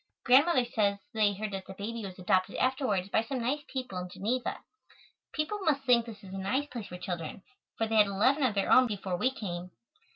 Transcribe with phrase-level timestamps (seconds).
[0.23, 4.09] Grandmother says they heard that the baby was adopted afterwards by some nice people in
[4.09, 4.57] Geneva.
[5.31, 7.43] People must think this is a nice place for children,
[7.77, 9.69] for they had eleven of their own before we came.